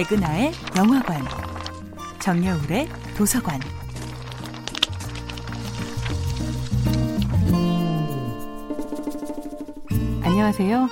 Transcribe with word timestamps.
백은하의 0.00 0.52
영화관, 0.78 1.22
정여울의 2.20 2.88
도서관. 3.18 3.60
안녕하세요. 10.22 10.88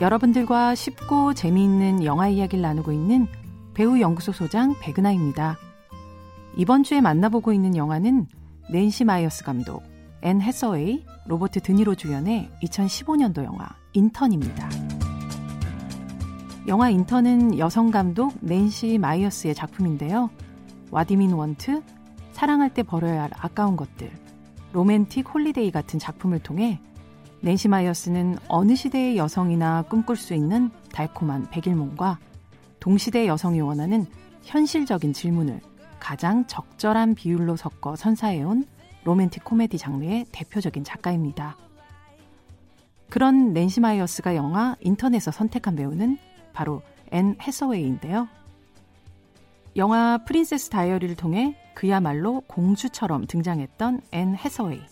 여러분들과 0.00 0.76
쉽고 0.76 1.34
재미있는 1.34 2.04
영화 2.04 2.28
이야기를 2.28 2.62
나누고 2.62 2.92
있는 2.92 3.26
배우 3.74 3.98
연구소 3.98 4.30
소장 4.30 4.76
백은하입니다. 4.80 5.58
이번 6.56 6.84
주에 6.84 7.00
만나보고 7.00 7.52
있는 7.52 7.74
영화는 7.74 8.28
낸시 8.70 9.02
마이어스 9.02 9.42
감독, 9.42 9.82
앤 10.22 10.40
해서웨이, 10.40 11.04
로버트 11.26 11.62
드니로 11.62 11.96
주연의 11.96 12.48
2015년도 12.62 13.44
영화 13.44 13.70
인턴입니다. 13.92 14.91
영화 16.68 16.90
인턴은 16.90 17.58
여성 17.58 17.90
감독 17.90 18.34
낸시 18.40 18.96
마이어스의 18.98 19.52
작품인데요. 19.54 20.30
What 20.92 21.10
Women 21.10 21.32
Want, 21.32 21.82
사랑할 22.30 22.72
때 22.72 22.84
버려야 22.84 23.22
할 23.22 23.30
아까운 23.36 23.76
것들, 23.76 24.10
로맨틱 24.72 25.34
홀리데이 25.34 25.72
같은 25.72 25.98
작품을 25.98 26.38
통해 26.38 26.80
낸시 27.40 27.66
마이어스는 27.66 28.38
어느 28.46 28.76
시대의 28.76 29.16
여성이나 29.16 29.82
꿈꿀 29.82 30.16
수 30.16 30.34
있는 30.34 30.70
달콤한 30.92 31.50
백일몽과 31.50 32.20
동시대 32.78 33.26
여성이 33.26 33.60
원하는 33.60 34.06
현실적인 34.42 35.12
질문을 35.12 35.60
가장 35.98 36.46
적절한 36.46 37.16
비율로 37.16 37.56
섞어 37.56 37.96
선사해온 37.96 38.66
로맨틱 39.02 39.42
코미디 39.42 39.78
장르의 39.78 40.26
대표적인 40.30 40.84
작가입니다. 40.84 41.56
그런 43.10 43.52
낸시 43.52 43.80
마이어스가 43.80 44.36
영화 44.36 44.76
인턴에서 44.80 45.32
선택한 45.32 45.74
배우는 45.74 46.18
바로 46.52 46.82
앤 47.10 47.36
해서웨이인데요. 47.40 48.28
영화 49.76 50.18
프린세스 50.18 50.70
다이어리를 50.70 51.16
통해 51.16 51.56
그야말로 51.74 52.42
공주처럼 52.46 53.26
등장했던 53.26 54.00
앤 54.12 54.34
해서웨이. 54.36 54.82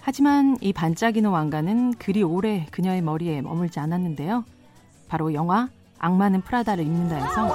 하지만 0.00 0.56
이 0.60 0.72
반짝이는 0.72 1.28
왕가는 1.28 1.94
그리 1.94 2.22
오래 2.22 2.66
그녀의 2.70 3.02
머리에 3.02 3.42
머물지 3.42 3.78
않았는데요. 3.78 4.44
바로 5.08 5.34
영화 5.34 5.68
악마는 5.98 6.42
프라다를 6.42 6.84
입는다에서 6.84 7.48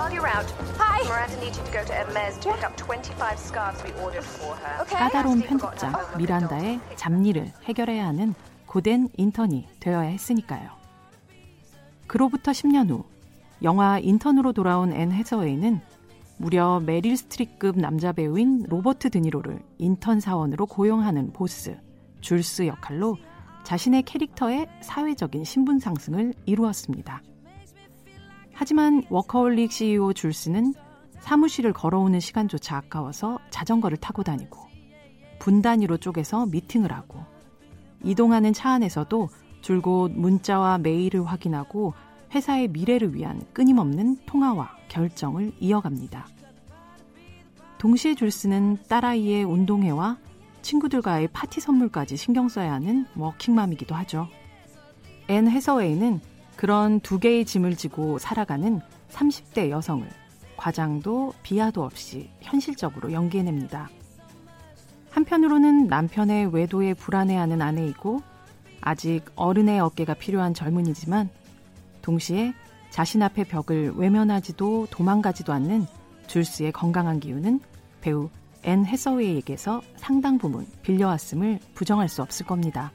까다로운 4.86 5.42
편집자 5.42 6.16
미란다의 6.17 6.80
잡일을 6.95 7.52
해결해야 7.64 8.05
하는 8.08 8.33
고된 8.66 9.09
인턴이 9.17 9.67
되어야 9.80 10.09
했으니까요. 10.09 10.83
그로부터 12.14 12.52
10년 12.52 12.92
후 12.92 13.06
영화 13.64 13.97
인턴으로 13.97 14.53
돌아온 14.53 14.94
앤 14.94 15.11
해서웨이는 15.11 15.81
무려 16.38 16.80
메릴 16.80 17.17
스트립급 17.17 17.80
남자 17.80 18.11
배우인 18.11 18.67
로버트 18.70 19.09
드니로를 19.09 19.64
인턴 19.80 20.20
사원으로 20.20 20.67
고용하는 20.67 21.33
보스 21.33 21.75
줄스 22.22 22.67
역할로 22.67 23.17
자신의 23.64 24.03
캐릭터의 24.03 24.67
사회적인 24.81 25.44
신분 25.44 25.80
상승을 25.80 26.36
이루었습니다. 26.45 27.23
하지만 28.53 29.02
워커홀릭 29.09 29.72
CEO 29.72 30.14
줄스는 30.14 30.75
사무실을 31.20 31.73
걸어오는 31.73 32.20
시간조차 32.20 32.77
아까워서 32.77 33.39
자전거를 33.50 33.98
타고 33.98 34.22
다니고 34.22 34.59
분 35.39 35.64
단위로 35.64 35.98
쪼개서 35.98 36.45
미팅을 36.45 36.92
하고 36.92 37.25
이동하는 38.03 38.53
차 38.53 38.70
안에서도 38.70 39.30
줄곧 39.64 40.11
문자와 40.11 40.78
메일을 40.78 41.25
확인하고 41.25 41.94
회사의 42.36 42.67
미래를 42.67 43.16
위한 43.16 43.42
끊임없는 43.53 44.17
통화와 44.25 44.70
결정을 44.89 45.53
이어갑니다. 45.59 46.28
동시에 47.80 48.14
줄스는 48.14 48.78
딸아이의 48.88 49.44
운동회와 49.45 50.17
친구들과의 50.61 51.30
파티 51.30 51.60
선물까지 51.60 52.17
신경 52.17 52.49
써야 52.49 52.73
하는 52.73 53.05
워킹맘이기도 53.15 53.95
하죠. 53.95 54.27
앤 55.27 55.48
해서웨이는 55.48 56.20
그런 56.55 56.99
두 56.99 57.20
개의 57.20 57.45
짐을 57.45 57.76
지고 57.76 58.20
살아가는 58.20 58.82
30대 59.11 59.70
여성을 59.70 60.08
과장도 60.58 61.33
비하도 61.42 61.83
없이 61.83 62.30
현실적으로 62.42 63.11
연기해냅니다. 63.11 63.89
한편으로는 65.11 65.87
남편의 65.87 66.54
외도에 66.54 66.93
불안해하는 66.93 67.61
아내이고 67.61 68.21
아직 68.86 69.23
어른의 69.36 69.80
어깨가 69.80 70.14
필요한 70.14 70.54
젊은이지만 70.54 71.30
동시에 72.02 72.54
자신 72.89 73.23
앞의 73.23 73.45
벽을 73.45 73.94
외면하지도 73.95 74.88
도망가지도 74.92 75.54
않는 75.54 75.88
줄스의 76.27 76.73
건강한 76.73 77.20
기운은 77.20 77.60
배우 78.02 78.30
앤 78.64 78.86
해서웨이에게서 78.86 79.82
상당 79.98 80.38
부분 80.38 80.66
빌려왔음을 80.83 81.60
부정할 81.73 82.08
수 82.08 82.22
없을 82.22 82.45
겁니다. 82.45 82.92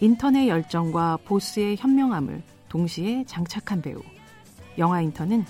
인턴의 0.00 0.48
열정과 0.48 1.18
보스의 1.24 1.76
현명함을 1.76 2.42
동시에 2.68 3.24
장착한 3.26 3.80
배우. 3.80 4.00
영화 4.78 5.00
인턴은 5.00 5.44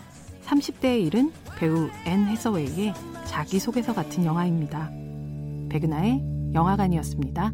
30대에 0.44 1.00
이른 1.06 1.32
배우 1.56 1.88
앤 2.04 2.26
해서웨이의 2.26 2.92
자기소개서 3.26 3.94
같은 3.94 4.24
영화입니다. 4.24 4.90
백은하의 5.70 6.52
영화관이었습니다. 6.52 7.52